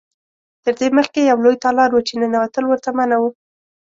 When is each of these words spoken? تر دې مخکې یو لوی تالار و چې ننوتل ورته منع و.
تر 0.63 0.73
دې 0.79 0.87
مخکې 0.97 1.19
یو 1.29 1.37
لوی 1.43 1.55
تالار 1.65 1.89
و 1.93 1.99
چې 2.07 2.13
ننوتل 2.21 2.63
ورته 2.67 2.89
منع 2.97 3.17
و. 3.19 3.23